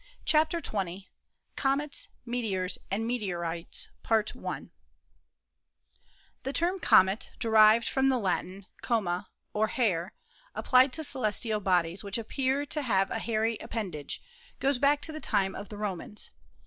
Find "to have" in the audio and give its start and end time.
12.65-13.11